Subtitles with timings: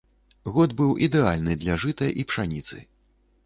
[0.55, 2.85] Год быў ідэальны для жыта і пшаніцы.